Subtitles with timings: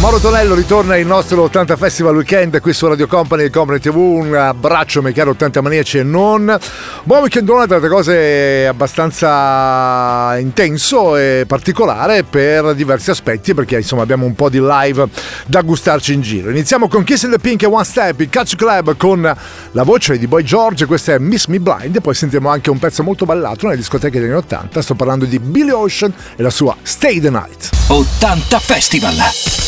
[0.00, 3.96] Mauro Tonello ritorna il nostro 80 Festival Weekend qui su Radio Company e Company TV.
[3.96, 6.56] Un abbraccio, miei caro 80 maniaci e non.
[7.02, 14.24] Buon weekendone, tra le cose abbastanza intenso e particolare per diversi aspetti, perché insomma abbiamo
[14.24, 15.08] un po' di live
[15.46, 16.50] da gustarci in giro.
[16.50, 19.20] Iniziamo con Kiss the Pink e One Step, il Catch Club con
[19.72, 22.00] la voce di Boy George, questa è Miss Me Blind.
[22.00, 24.80] Poi sentiamo anche un pezzo molto ballato nelle discoteche degli anni 80.
[24.80, 27.70] Sto parlando di Billy Ocean e la sua Stay the Night.
[27.88, 29.67] 80 Festival!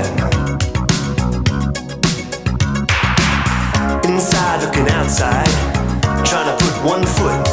[4.51, 7.50] inside, looking outside, trying to put one foot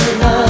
[0.00, 0.49] love.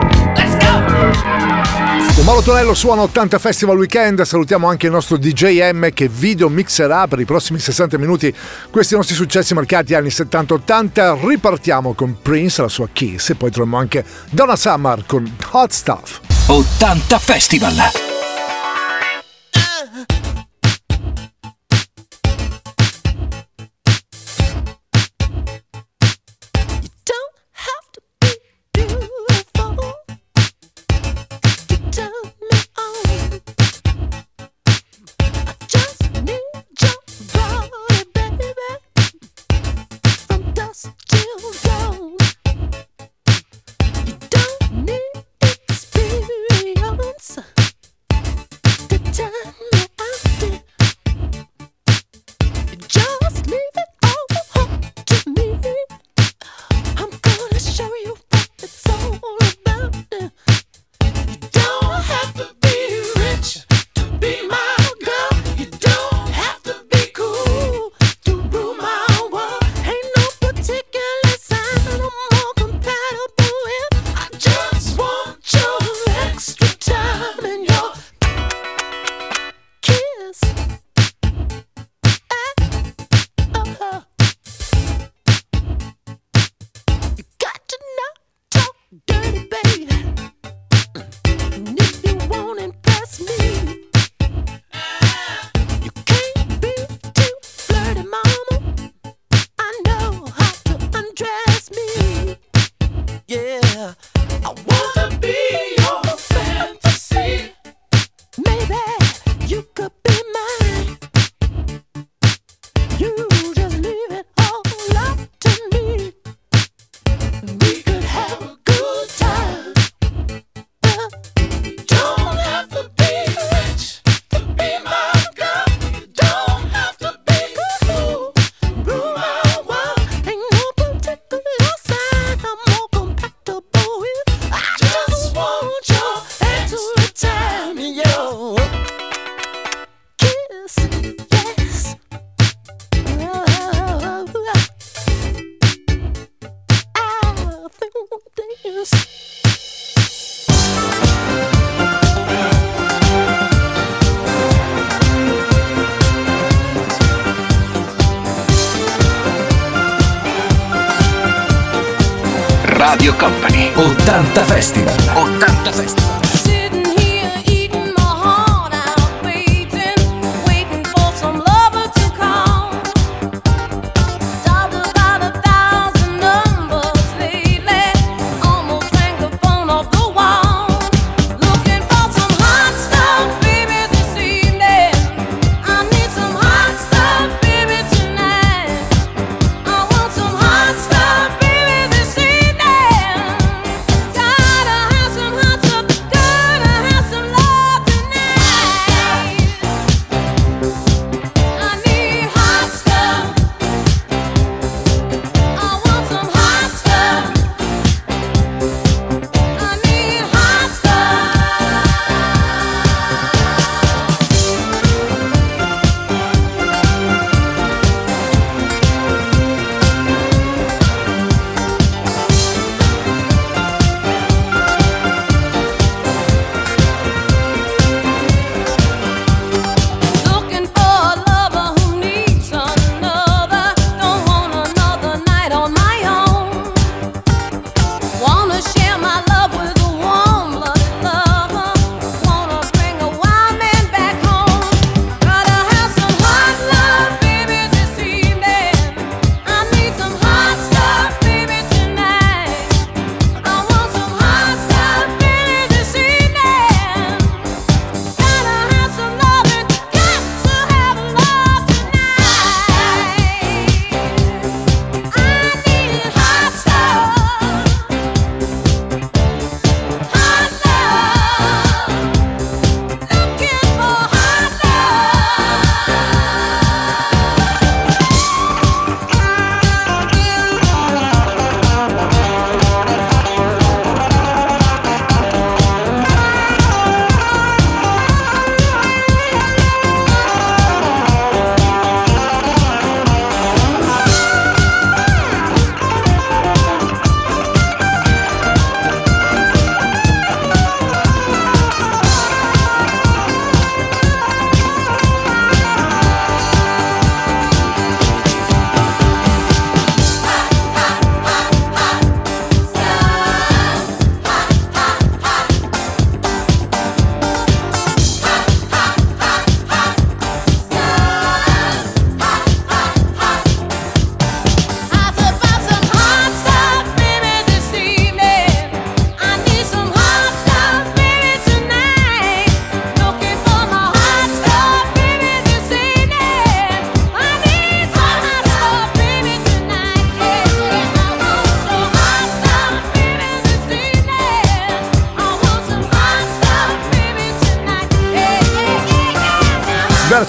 [2.31, 7.19] Paolo Tonello suona 80 Festival Weekend, salutiamo anche il nostro DJM che video mixerà per
[7.19, 8.33] i prossimi 60 minuti
[8.69, 11.27] questi nostri successi marcati anni 70-80.
[11.27, 16.21] Ripartiamo con Prince, la sua Kiss e poi troviamo anche Donna Summer con Hot Stuff.
[16.47, 18.20] 80 Festival!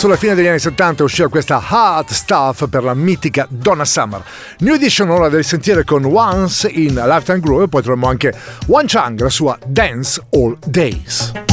[0.03, 4.23] verso la fine degli anni 70 uscì questa Hard Stuff per la mitica Donna Summer.
[4.59, 8.35] New Edition ora del sentire con Once in Lifetime Groove e poi troviamo anche
[8.67, 11.52] Wan Chang, la sua Dance All Days.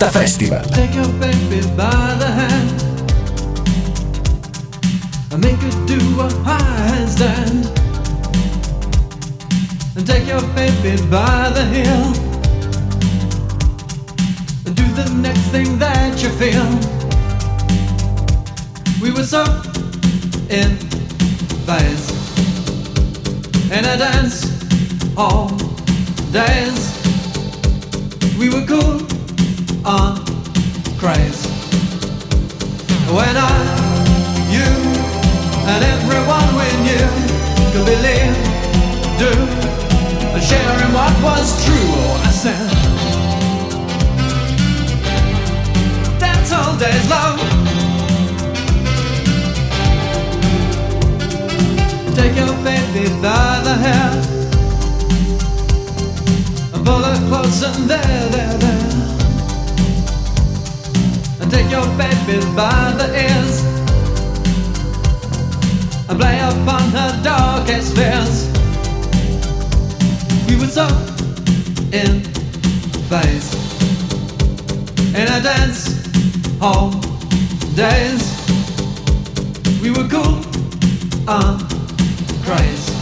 [0.00, 0.62] Malta Festival.
[0.72, 2.82] Take your baby by the hand
[5.30, 7.68] and make her do a handstand.
[9.96, 12.14] And take your baby by the heel
[14.64, 16.64] and do the next thing that you feel.
[19.02, 19.44] We were so
[20.48, 20.78] in
[21.66, 22.08] phase
[23.70, 24.46] in a dance
[25.14, 25.48] hall
[26.32, 26.88] days.
[28.38, 29.09] We were cool
[29.84, 30.16] are
[30.98, 31.46] crazed.
[33.10, 33.54] When I,
[34.54, 34.68] you,
[35.72, 37.08] and everyone we knew
[37.72, 38.34] could believe,
[39.18, 39.32] do,
[40.34, 42.70] and share in what was true, Oh, I said.
[46.18, 47.38] dance all day's long.
[52.14, 54.10] Take your baby by the hair,
[56.74, 58.69] and pull her close, and there, there, there
[61.50, 63.62] take your baby by the ears
[66.08, 68.48] and play upon her darkest fears.
[70.46, 70.86] We would so
[71.92, 72.22] in
[73.10, 73.48] phase
[75.14, 76.00] in a dance
[76.60, 76.90] hall
[77.74, 78.22] days.
[79.82, 80.38] We were cool
[81.26, 81.60] and
[82.44, 82.94] crazy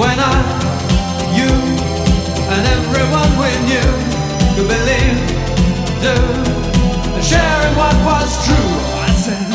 [0.00, 0.36] when I,
[1.38, 1.52] you,
[2.52, 3.90] and everyone we knew
[4.54, 5.18] could believe,
[6.02, 6.59] do
[7.22, 8.72] sharing what was true.
[9.04, 9.46] I said,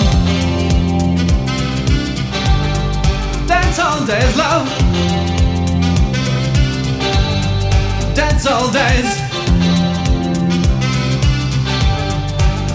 [3.48, 4.68] dance all days, love.
[8.16, 9.10] Dance all days.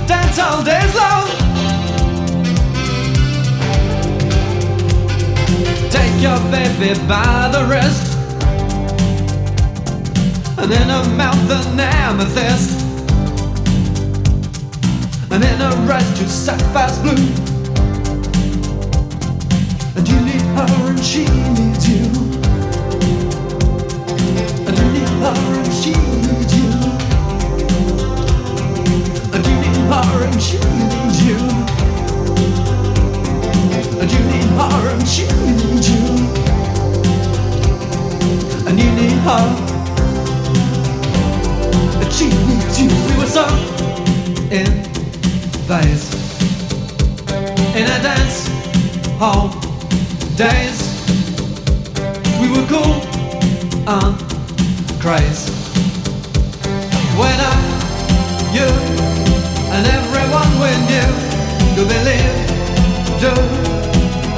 [0.08, 1.28] Dance all days, love.
[5.90, 8.16] Take your baby by the wrist
[10.58, 12.89] And in her mouth an amethyst
[15.32, 17.12] And in her eyes two sapphires blue.
[19.96, 22.04] And you need her and she needs you.
[24.66, 26.68] And you need her and she needs you.
[29.32, 31.38] And you need her and she needs you.
[34.00, 36.02] And you need her and she needs you.
[38.66, 39.46] And you need her.
[42.02, 42.88] And she needs you.
[43.06, 43.46] We were so
[44.50, 44.90] in
[45.70, 45.76] In
[47.86, 48.48] a dance
[49.20, 49.50] hall
[50.34, 50.78] days
[52.40, 52.98] We were cool
[53.86, 54.18] and
[55.00, 55.52] crazy
[57.14, 57.54] When I,
[58.52, 58.68] you
[59.70, 61.10] and everyone we knew
[61.76, 62.34] Could believe,
[63.20, 63.70] do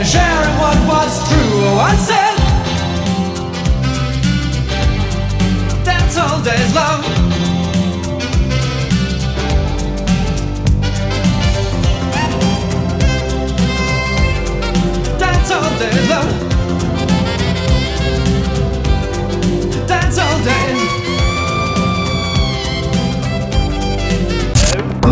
[0.03, 1.62] and sharing what was true.
[1.64, 2.37] Oh, I said,
[5.85, 7.32] dance all days, love.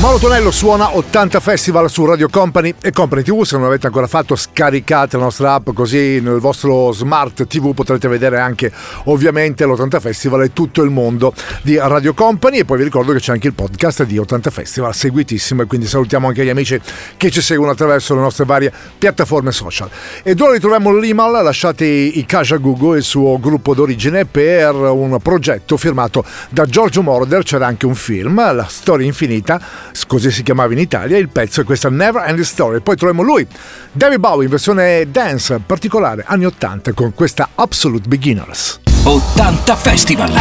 [0.00, 3.44] Mauro Tonello suona 80 Festival su Radio Company e Company TV.
[3.44, 8.06] Se non l'avete ancora fatto, scaricate la nostra app così nel vostro smart TV potrete
[8.06, 8.70] vedere anche
[9.04, 11.32] ovviamente l'80 Festival e tutto il mondo
[11.62, 12.58] di Radio Company.
[12.58, 15.62] E poi vi ricordo che c'è anche il podcast di 80 Festival, seguitissimo.
[15.62, 16.78] E quindi salutiamo anche gli amici
[17.16, 19.88] che ci seguono attraverso le nostre varie piattaforme social.
[20.22, 25.16] Ed ora ritroviamo l'Imal, lasciate i Kaja Gugu e il suo gruppo d'origine per un
[25.22, 27.42] progetto firmato da Giorgio Moroder.
[27.44, 29.60] C'era anche un film, La storia infinita
[30.06, 32.80] così si chiamava in Italia, il pezzo è questa Never Ending Story.
[32.80, 33.46] Poi troviamo lui,
[33.92, 38.80] David Bowie in versione dance particolare anni 80 con questa Absolute Beginners.
[39.04, 40.32] 80 Festival.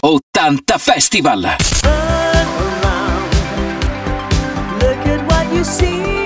[0.00, 1.56] 80 Festival.
[4.78, 6.19] Look at what you see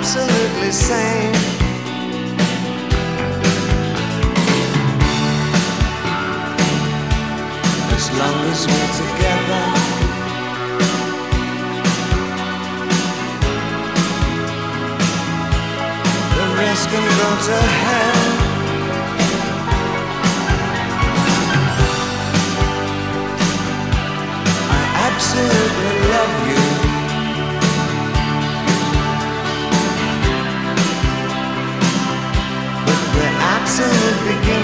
[0.00, 1.34] absolutely sane.
[7.92, 9.64] as long as we're together.
[16.36, 18.22] The rest can go to hell.
[24.70, 26.59] I absolutely love you.
[34.10, 34.59] Absolute beginners.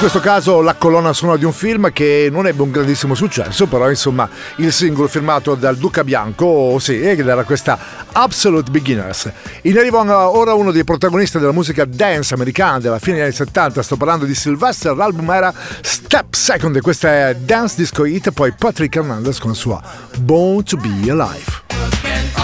[0.00, 3.86] Questo caso la colonna sonora di un film che non ebbe un grandissimo successo, però
[3.90, 7.78] insomma il singolo firmato dal Duca Bianco, sì, ed era questa
[8.10, 9.30] Absolute Beginners.
[9.62, 13.82] In arrivo ora uno dei protagonisti della musica dance americana della fine degli anni 70,
[13.82, 18.54] sto parlando di Sylvester, l'album era Step Second e questa è Dance Disco Hit, poi
[18.56, 19.82] Patrick Hernandez con la sua
[20.16, 22.39] Born to Be Alive.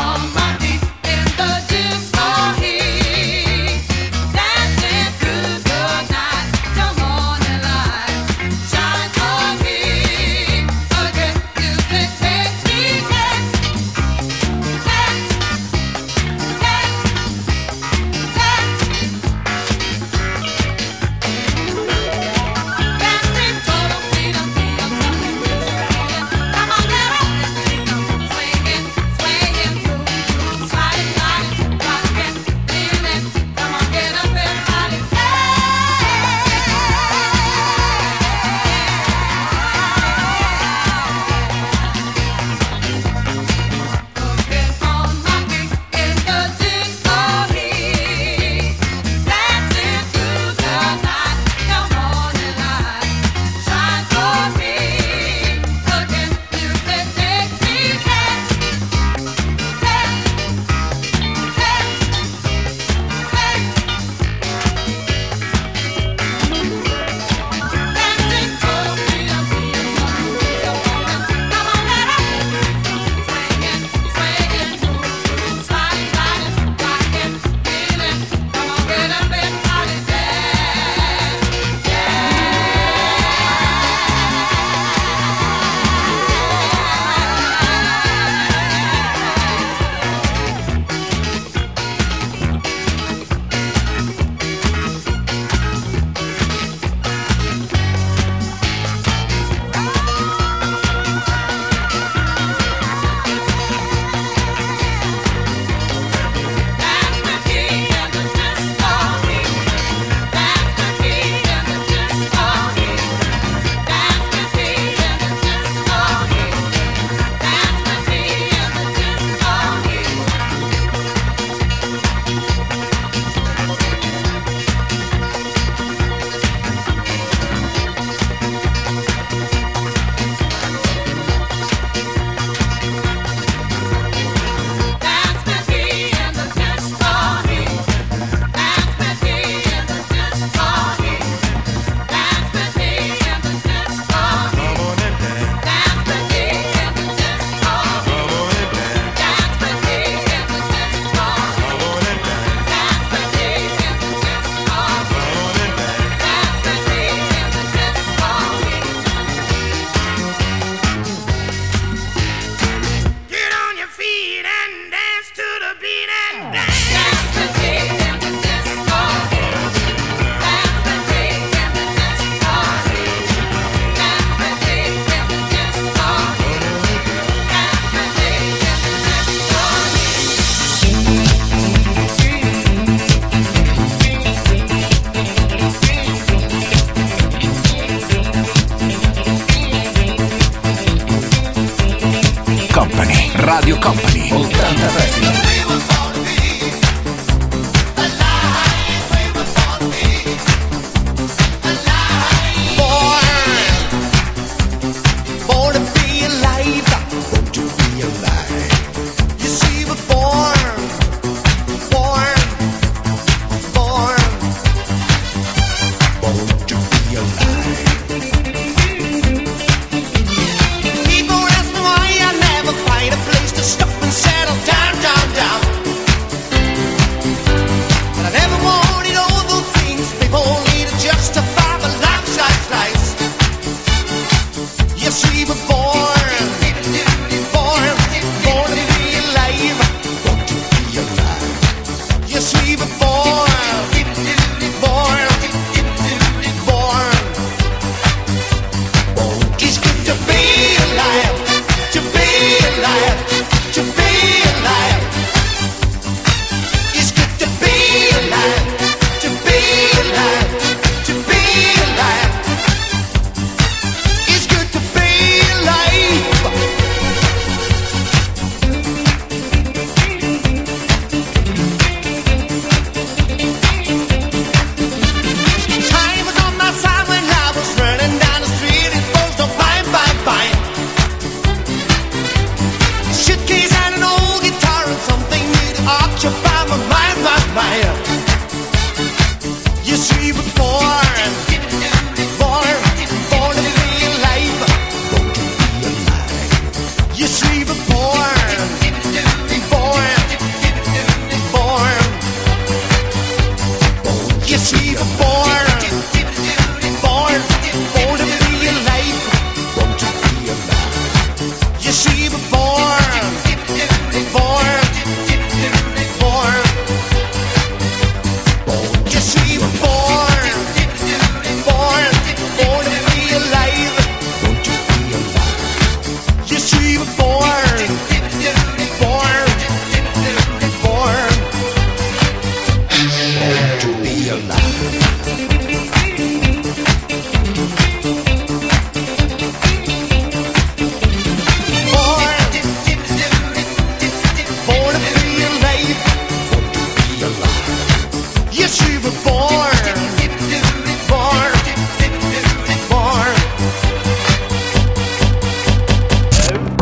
[194.48, 195.95] tanta fresca.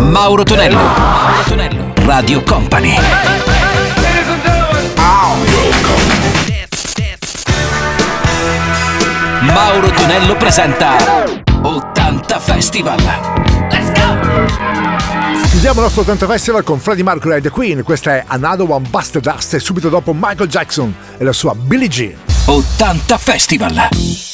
[0.04, 0.76] Mauro Tonello.
[0.76, 1.92] Mauro Tonello.
[2.04, 2.94] Radio Company.
[9.40, 10.96] Mauro Tonello presenta
[11.62, 13.00] 80 Festival.
[15.50, 17.82] Chiudiamo il nostro 80 Festival con Freddie Mercury e The Queen.
[17.82, 21.88] Questa è Another One Buster Dust e subito dopo Michael Jackson e la sua Billie
[21.88, 22.14] Jean.
[22.44, 24.33] 80 Festival.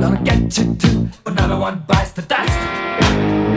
[0.00, 1.08] gonna get you too.
[1.26, 3.47] Another one bites the dust.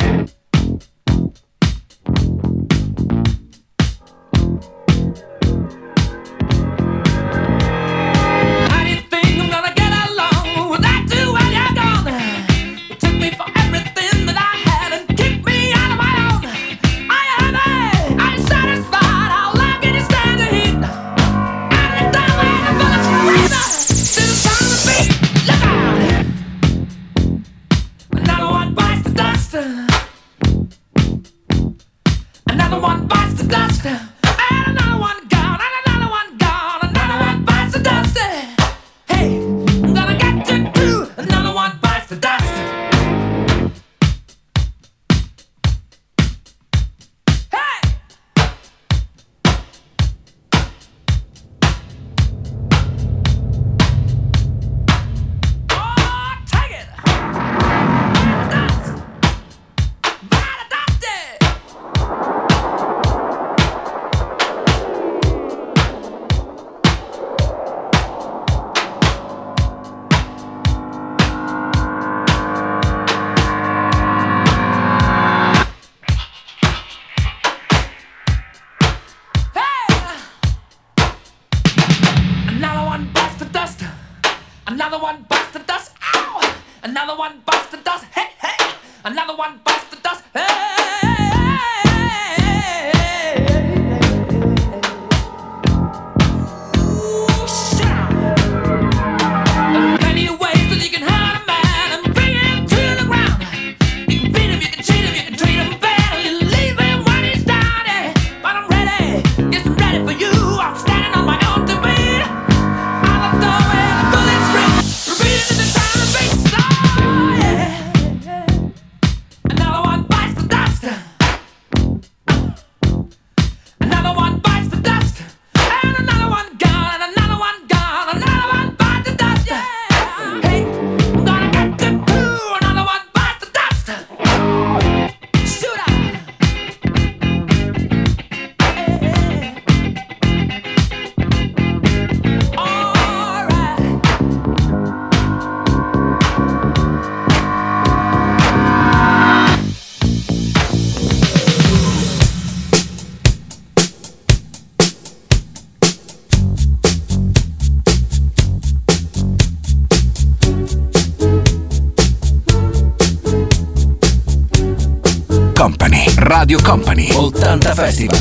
[167.81, 168.20] Festival.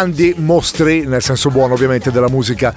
[0.00, 2.72] grandi mostri, nel senso buono ovviamente, della musica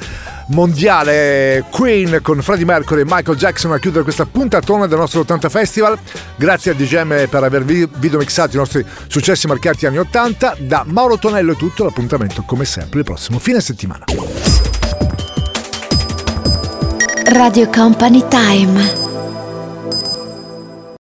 [0.48, 1.64] mondiale.
[1.70, 5.98] Queen con Freddie Mercury e Michael Jackson a chiudere questa puntatona del nostro 80 Festival.
[6.36, 10.58] Grazie a DGM per aver videomixato i nostri successi marcati anni 80.
[10.60, 14.04] Da Mauro Tonello è tutto, l'appuntamento come sempre il prossimo fine settimana.
[17.26, 19.03] Radio Company Time